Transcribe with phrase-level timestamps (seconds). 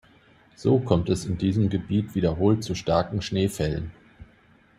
[0.55, 3.91] So kommt es in diesem Gebiet wiederholt zu starken Schneefällen.